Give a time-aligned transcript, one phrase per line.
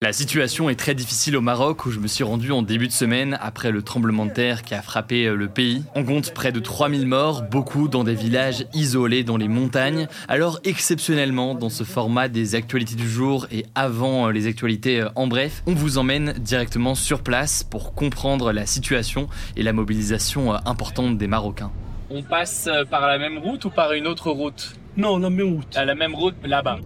[0.00, 2.92] La situation est très difficile au Maroc où je me suis rendu en début de
[2.92, 5.82] semaine après le tremblement de terre qui a frappé euh, le pays.
[5.96, 10.06] On compte près de 3000 morts, beaucoup dans des villages isolés dans les montagnes.
[10.28, 15.08] Alors exceptionnellement dans ce format des actualités du jour et avant euh, les actualités euh,
[15.16, 20.52] en bref, on vous emmène directement sur place pour comprendre la situation et la mobilisation
[20.64, 21.72] importante des Marocains.
[22.10, 24.72] On passe par la même route ou par une autre route?
[24.98, 25.76] Non, la même route.
[25.76, 26.80] À la même route là-bas.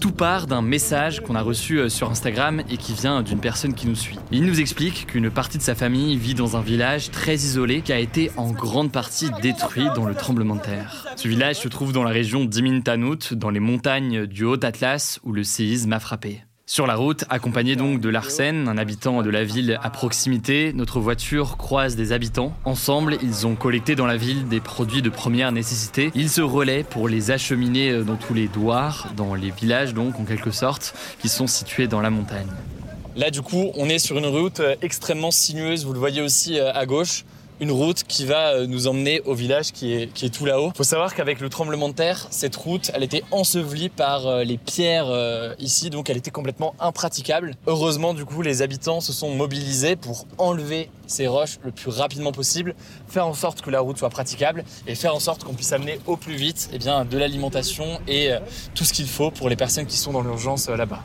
[0.00, 3.74] Tout part d'un message qu'on a reçu euh, sur Instagram et qui vient d'une personne
[3.74, 4.18] qui nous suit.
[4.32, 7.92] Il nous explique qu'une partie de sa famille vit dans un village très isolé qui
[7.92, 11.08] a été en grande partie détruit dans le tremblement de terre.
[11.16, 15.32] Ce village se trouve dans la région d'Imin Tanout, dans les montagnes du Haut-Atlas où
[15.32, 16.40] le séisme a frappé.
[16.70, 21.00] Sur la route, accompagné donc de Larsen, un habitant de la ville à proximité, notre
[21.00, 22.54] voiture croise des habitants.
[22.64, 26.12] Ensemble, ils ont collecté dans la ville des produits de première nécessité.
[26.14, 30.20] Ils se relaient pour les acheminer euh, dans tous les douars, dans les villages donc
[30.20, 32.46] en quelque sorte, qui sont situés dans la montagne.
[33.16, 36.60] Là du coup, on est sur une route euh, extrêmement sinueuse, vous le voyez aussi
[36.60, 37.24] euh, à gauche
[37.60, 40.70] une route qui va euh, nous emmener au village qui est, tout là-haut.
[40.74, 44.44] Il faut savoir qu'avec le tremblement de terre, cette route, elle était ensevelie par euh,
[44.44, 47.54] les pierres euh, ici, donc elle était complètement impraticable.
[47.66, 52.32] Heureusement, du coup, les habitants se sont mobilisés pour enlever ces roches le plus rapidement
[52.32, 52.74] possible,
[53.08, 55.98] faire en sorte que la route soit praticable et faire en sorte qu'on puisse amener
[56.06, 58.30] au plus vite eh bien, de l'alimentation et
[58.74, 61.02] tout ce qu'il faut pour les personnes qui sont dans l'urgence là-bas.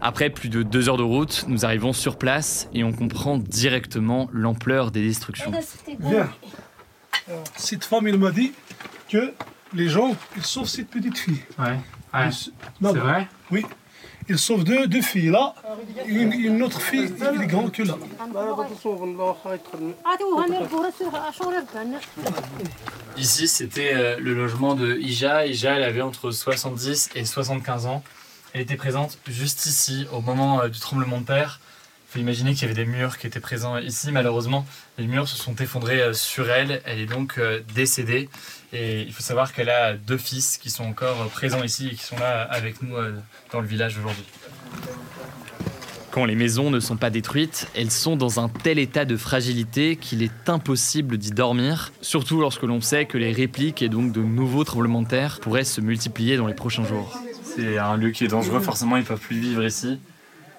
[0.00, 4.28] Après plus de deux heures de route, nous arrivons sur place et on comprend directement
[4.32, 5.50] l'ampleur des destructions.
[7.56, 8.52] Cette femme, il m'a dit
[9.08, 9.32] que
[9.74, 11.40] les gens, ils sauvent cette petite fille.
[11.58, 13.28] Ouais, c'est vrai?
[13.50, 13.64] Oui.
[14.28, 15.54] Ils sauvent deux, deux filles là,
[16.04, 17.94] et une, une autre fille, il est grand que là.
[23.16, 25.46] Ici, c'était euh, le logement de Ija.
[25.46, 28.02] Ija, elle avait entre 70 et 75 ans.
[28.56, 31.60] Elle était présente juste ici, au moment euh, du tremblement de terre.
[32.08, 34.10] Il faut imaginer qu'il y avait des murs qui étaient présents ici.
[34.12, 34.64] Malheureusement,
[34.96, 36.80] les murs se sont effondrés euh, sur elle.
[36.86, 38.30] Elle est donc euh, décédée.
[38.72, 42.02] Et il faut savoir qu'elle a deux fils qui sont encore présents ici et qui
[42.02, 42.96] sont là avec nous
[43.52, 44.24] dans le village aujourd'hui.
[46.10, 49.96] Quand les maisons ne sont pas détruites, elles sont dans un tel état de fragilité
[49.96, 54.22] qu'il est impossible d'y dormir, surtout lorsque l'on sait que les répliques et donc de
[54.22, 57.20] nouveaux tremblements de terre pourraient se multiplier dans les prochains jours.
[57.56, 59.98] C'est un lieu qui est dangereux, forcément ils peuvent plus vivre ici.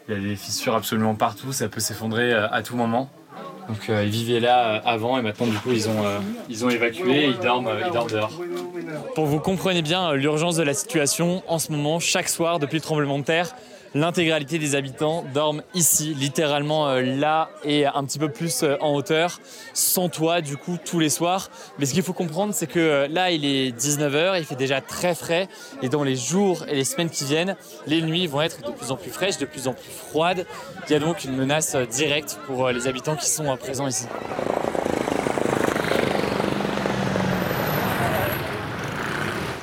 [0.08, 3.12] Il y a des fissures absolument partout, ça peut s'effondrer euh, à tout moment.
[3.68, 6.19] Donc euh, ils vivaient là euh, avant et maintenant du coup ils ont, euh,
[6.50, 8.31] ils ont évacué et ils dorment, ils dorment dehors.
[9.13, 12.78] Pour que vous compreniez bien l'urgence de la situation, en ce moment, chaque soir depuis
[12.78, 13.53] le tremblement de terre,
[13.94, 18.94] l'intégralité des habitants dorment ici, littéralement euh, là et un petit peu plus euh, en
[18.94, 19.40] hauteur,
[19.74, 21.50] sans toit du coup tous les soirs.
[21.80, 24.81] Mais ce qu'il faut comprendre, c'est que euh, là il est 19h, il fait déjà
[24.81, 25.48] très frais
[25.81, 27.56] et dans les jours et les semaines qui viennent,
[27.86, 30.46] les nuits vont être de plus en plus fraîches, de plus en plus froides.
[30.88, 34.06] Il y a donc une menace directe pour les habitants qui sont présents ici.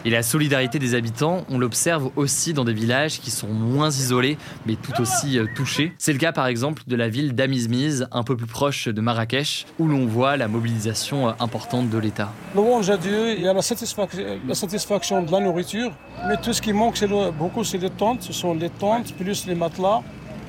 [0.07, 4.37] Et la solidarité des habitants, on l'observe aussi dans des villages qui sont moins isolés,
[4.67, 5.95] mais tout aussi euh, touchés.
[5.97, 9.65] C'est le cas par exemple de la ville d'Amizmiz, un peu plus proche de Marrakech,
[9.79, 12.31] où l'on voit la mobilisation euh, importante de l'État.
[12.55, 15.91] Louange à Dieu, il y a la satisfaction, la satisfaction de la nourriture.
[16.29, 18.23] Mais tout ce qui manque, c'est le- beaucoup, c'est les tentes.
[18.23, 20.03] Ce sont les tentes, plus les matelas,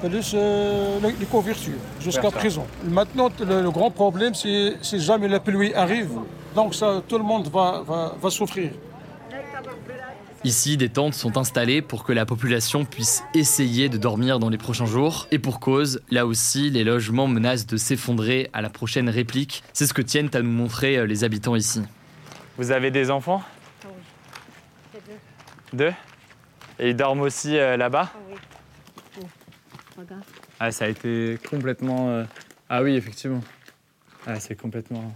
[0.04, 2.68] plus euh, les, les couvertures, jusqu'à présent.
[2.90, 6.12] Maintenant, le, le grand problème, c'est si jamais la pluie arrive.
[6.54, 8.72] Donc ça, tout le monde va, va, va souffrir.
[10.44, 14.60] Ici, des tentes sont installées pour que la population puisse essayer de dormir dans les
[14.60, 15.28] prochains jours.
[15.32, 19.64] Et pour cause, là aussi, les logements menacent de s'effondrer à la prochaine réplique.
[19.74, 21.82] C'est ce que tiennent à nous montrer euh, les habitants ici.
[22.58, 23.42] Vous avez des enfants
[25.74, 25.94] Deux
[26.80, 28.12] Et ils dorment aussi euh, là-bas
[30.60, 32.10] Ah, ça a été complètement.
[32.10, 32.24] euh,
[32.70, 33.42] Ah oui, effectivement.
[34.28, 35.12] Ah, c'est complètement.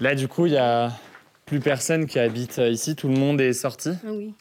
[0.00, 0.90] Là, du coup, il y a
[1.49, 2.95] plus personne qui habite euh, ici.
[2.95, 3.91] Tout le monde est sorti.
[4.05, 4.33] Ah oui.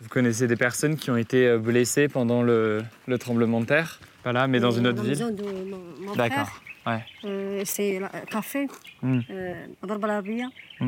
[0.00, 4.00] Vous connaissez des personnes qui ont été euh, blessées pendant le, le tremblement de terre
[4.22, 6.46] Pas là, mais dans une Euh, autre la ville maison de mon, mon D'accord.
[6.48, 7.02] frère, Ouais.
[7.24, 8.66] euh, c'est le café
[9.02, 9.20] Mm.
[9.30, 10.50] آه، ضرب العربية
[10.80, 10.84] Mm.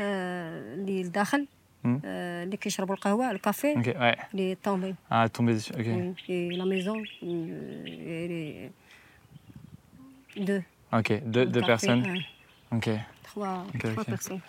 [0.00, 1.46] آه، اللي لداخل
[1.84, 1.98] Hmm.
[2.04, 4.16] euh, dès que je bois le kahwa, le café, Ok, ouais.
[4.34, 4.94] il est tombé.
[5.10, 5.72] Ah, tomber dessus.
[5.72, 5.86] Ok.
[5.88, 6.14] Oui.
[6.28, 8.70] Et la maison, euh, elle est
[10.48, 10.62] deux.
[10.92, 12.04] Ok, deux, deux Café, personnes.
[12.70, 12.88] un, Ok.
[13.27, 14.41] trois, trois personnes.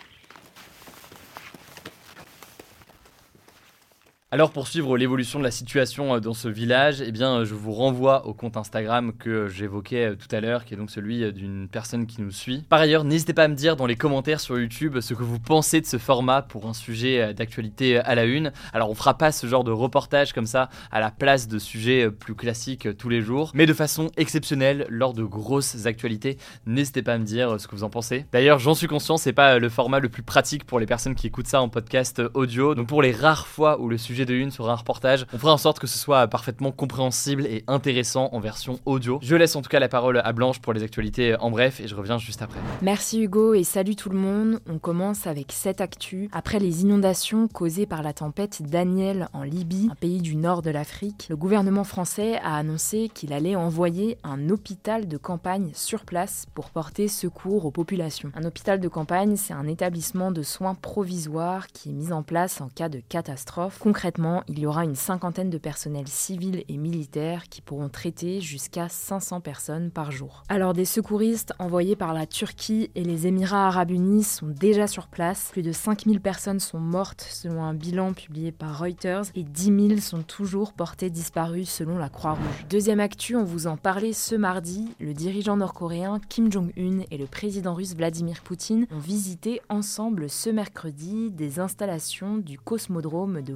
[4.31, 7.71] Alors pour suivre l'évolution de la situation euh, dans ce village, eh euh, je vous
[7.71, 11.67] renvoie au compte Instagram que j'évoquais euh, tout à l'heure, qui est donc celui d'une
[11.67, 12.63] personne qui nous suit.
[12.69, 15.39] Par ailleurs, n'hésitez pas à me dire dans les commentaires sur YouTube ce que vous
[15.39, 18.51] pensez de ce format pour un sujet d'actualité à la une.
[18.71, 22.11] Alors on fera pas ce genre de reportage comme ça à la place de sujets
[22.11, 26.37] plus classiques tous les jours, mais de façon exceptionnelle lors de grosses actualités.
[26.67, 28.27] N'hésitez pas à me dire ce que vous en pensez.
[28.31, 31.25] D'ailleurs, j'en suis conscient, c'est pas le format le plus pratique pour les personnes qui
[31.25, 32.75] écoutent ça en podcast audio.
[32.75, 35.53] Donc pour les rares fois où le sujet de une sera un reportage, on fera
[35.53, 39.19] en sorte que ce soit parfaitement compréhensible et intéressant en version audio.
[39.21, 41.87] Je laisse en tout cas la parole à Blanche pour les actualités en bref et
[41.87, 42.59] je reviens juste après.
[42.81, 44.59] Merci Hugo et salut tout le monde.
[44.67, 46.29] On commence avec cette actu.
[46.31, 50.69] Après les inondations causées par la tempête Daniel en Libye, un pays du nord de
[50.69, 56.45] l'Afrique, le gouvernement français a annoncé qu'il allait envoyer un hôpital de campagne sur place
[56.53, 58.31] pour porter secours aux populations.
[58.35, 62.61] Un hôpital de campagne, c'est un établissement de soins provisoire qui est mis en place
[62.61, 63.77] en cas de catastrophe.
[63.79, 64.08] Concrètement,
[64.47, 69.41] il y aura une cinquantaine de personnels civils et militaires qui pourront traiter jusqu'à 500
[69.41, 70.43] personnes par jour.
[70.49, 75.07] Alors des secouristes envoyés par la Turquie et les Émirats arabes unis sont déjà sur
[75.07, 75.49] place.
[75.51, 79.99] Plus de 5000 personnes sont mortes selon un bilan publié par Reuters et 10 000
[79.99, 82.65] sont toujours portées disparues selon la Croix-Rouge.
[82.69, 87.27] Deuxième actu, on vous en parlait ce mardi, le dirigeant nord-coréen Kim Jong-un et le
[87.27, 93.53] président russe Vladimir Poutine ont visité ensemble ce mercredi des installations du cosmodrome de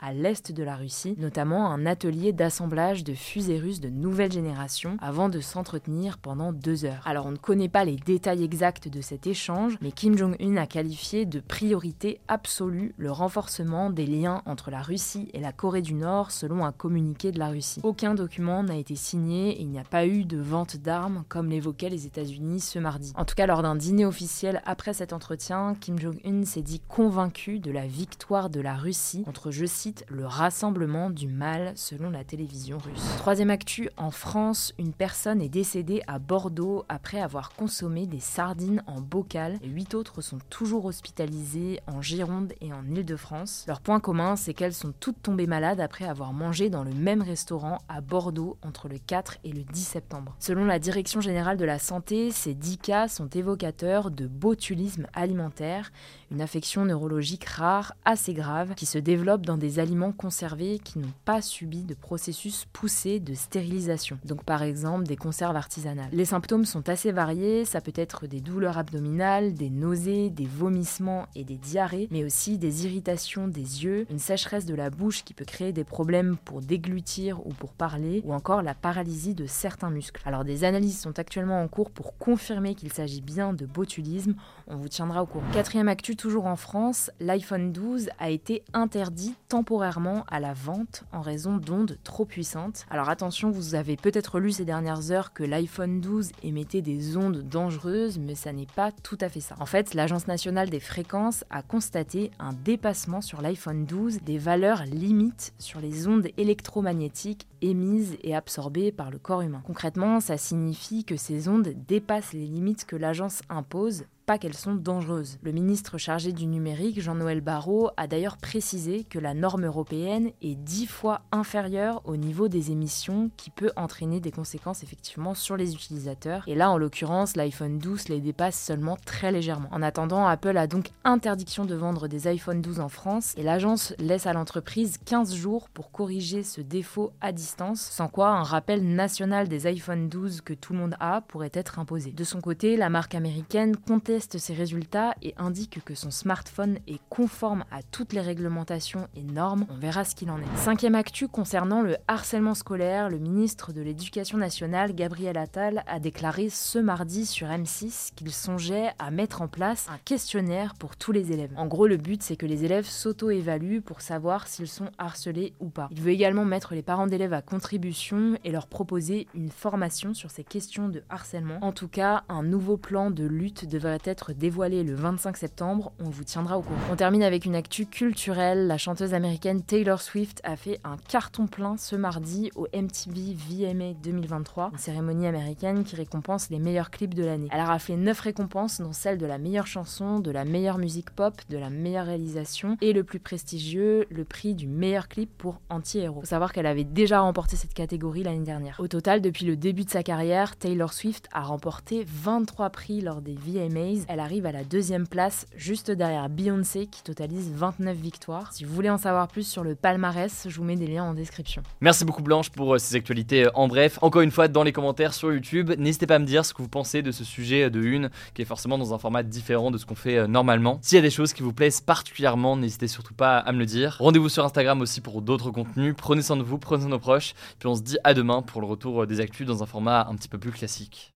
[0.00, 4.98] À l'est de la Russie, notamment un atelier d'assemblage de fusées russes de nouvelle génération
[5.00, 7.00] avant de s'entretenir pendant deux heures.
[7.06, 10.66] Alors on ne connaît pas les détails exacts de cet échange, mais Kim Jong-un a
[10.66, 15.94] qualifié de priorité absolue le renforcement des liens entre la Russie et la Corée du
[15.94, 17.80] Nord selon un communiqué de la Russie.
[17.82, 21.48] Aucun document n'a été signé et il n'y a pas eu de vente d'armes comme
[21.48, 23.14] l'évoquaient les États-Unis ce mardi.
[23.16, 27.58] En tout cas, lors d'un dîner officiel après cet entretien, Kim Jong-un s'est dit convaincu
[27.58, 32.24] de la victoire de la Russie contre, je cite, le rassemblement du mal selon la
[32.24, 33.16] télévision russe.
[33.18, 38.82] Troisième actu, en France, une personne est décédée à Bordeaux après avoir consommé des sardines
[38.86, 43.64] en bocal huit autres sont toujours hospitalisées en Gironde et en Île-de-France.
[43.68, 47.22] Leur point commun, c'est qu'elles sont toutes tombées malades après avoir mangé dans le même
[47.22, 50.34] restaurant à Bordeaux entre le 4 et le 10 septembre.
[50.38, 55.90] Selon la Direction générale de la santé, ces 10 cas sont évocateurs de botulisme alimentaire,
[56.30, 61.12] une affection neurologique rare, assez grave, qui se développe dans des aliments conservés qui n'ont
[61.24, 64.18] pas subi de processus poussé de stérilisation.
[64.24, 66.08] Donc par exemple des conserves artisanales.
[66.12, 71.26] Les symptômes sont assez variés, ça peut être des douleurs abdominales, des nausées, des vomissements
[71.34, 75.34] et des diarrhées, mais aussi des irritations des yeux, une sécheresse de la bouche qui
[75.34, 79.90] peut créer des problèmes pour déglutir ou pour parler, ou encore la paralysie de certains
[79.90, 80.22] muscles.
[80.24, 84.34] Alors des analyses sont actuellement en cours pour confirmer qu'il s'agit bien de botulisme,
[84.66, 85.44] on vous tiendra au courant.
[85.52, 91.20] Quatrième actu, toujours en France, l'iPhone 12 a été interdit temporairement à la vente en
[91.20, 92.86] raison d'ondes trop puissantes.
[92.90, 97.42] Alors attention, vous avez peut-être lu ces dernières heures que l'iPhone 12 émettait des ondes
[97.42, 99.54] dangereuses, mais ça n'est pas tout à fait ça.
[99.60, 104.84] En fait, l'Agence nationale des fréquences a constaté un dépassement sur l'iPhone 12 des valeurs
[104.84, 109.62] limites sur les ondes électromagnétiques émises et absorbées par le corps humain.
[109.66, 114.74] Concrètement, ça signifie que ces ondes dépassent les limites que l'agence impose pas qu'elles sont
[114.74, 115.38] dangereuses.
[115.42, 120.56] Le ministre chargé du numérique, Jean-Noël Barrot, a d'ailleurs précisé que la norme européenne est
[120.56, 125.74] dix fois inférieure au niveau des émissions qui peut entraîner des conséquences effectivement sur les
[125.74, 126.42] utilisateurs.
[126.48, 129.68] Et là, en l'occurrence, l'iPhone 12 les dépasse seulement très légèrement.
[129.70, 133.94] En attendant, Apple a donc interdiction de vendre des iPhone 12 en France et l'agence
[134.00, 138.84] laisse à l'entreprise 15 jours pour corriger ce défaut à distance, sans quoi un rappel
[138.84, 142.10] national des iPhone 12 que tout le monde a pourrait être imposé.
[142.10, 143.76] De son côté, la marque américaine
[144.16, 149.22] conteste ses résultats et indique que son smartphone est conforme à toutes les réglementations et
[149.22, 149.66] normes.
[149.68, 150.56] On verra ce qu'il en est.
[150.56, 156.48] Cinquième actu concernant le harcèlement scolaire, le ministre de l'Éducation nationale, Gabriel Attal, a déclaré
[156.48, 161.30] ce mardi sur M6 qu'il songeait à mettre en place un questionnaire pour tous les
[161.32, 161.52] élèves.
[161.58, 165.68] En gros, le but c'est que les élèves s'auto-évaluent pour savoir s'ils sont harcelés ou
[165.68, 165.88] pas.
[165.90, 170.30] Il veut également mettre les parents d'élèves à contribution et leur proposer une formation sur
[170.30, 171.58] ces questions de harcèlement.
[171.60, 176.08] En tout cas, un nouveau plan de lutte devrait être dévoilées le 25 septembre, on
[176.08, 176.80] vous tiendra au courant.
[176.90, 178.66] On termine avec une actu culturelle.
[178.66, 183.94] La chanteuse américaine Taylor Swift a fait un carton plein ce mardi au MTV VMA
[184.02, 187.48] 2023, une cérémonie américaine qui récompense les meilleurs clips de l'année.
[187.52, 191.10] Elle a raflé 9 récompenses, dont celle de la meilleure chanson, de la meilleure musique
[191.10, 195.60] pop, de la meilleure réalisation et le plus prestigieux, le prix du meilleur clip pour
[195.70, 196.20] Anti-Héros.
[196.20, 198.76] Faut savoir qu'elle avait déjà remporté cette catégorie l'année dernière.
[198.78, 203.20] Au total, depuis le début de sa carrière, Taylor Swift a remporté 23 prix lors
[203.20, 203.95] des VMAs.
[204.08, 208.52] Elle arrive à la deuxième place, juste derrière Beyoncé qui totalise 29 victoires.
[208.52, 211.14] Si vous voulez en savoir plus sur le palmarès, je vous mets des liens en
[211.14, 211.62] description.
[211.80, 213.98] Merci beaucoup Blanche pour euh, ces actualités euh, en bref.
[214.02, 216.62] Encore une fois, dans les commentaires sur YouTube, n'hésitez pas à me dire ce que
[216.62, 219.78] vous pensez de ce sujet de une, qui est forcément dans un format différent de
[219.78, 220.78] ce qu'on fait euh, normalement.
[220.82, 223.66] S'il y a des choses qui vous plaisent particulièrement, n'hésitez surtout pas à me le
[223.66, 223.96] dire.
[224.00, 225.94] Rendez-vous sur Instagram aussi pour d'autres contenus.
[225.96, 227.34] Prenez soin de vous, prenez soin de nos proches.
[227.58, 230.14] Puis on se dit à demain pour le retour des actus dans un format un
[230.16, 231.15] petit peu plus classique.